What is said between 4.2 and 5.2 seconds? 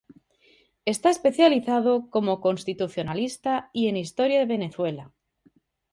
de Venezuela.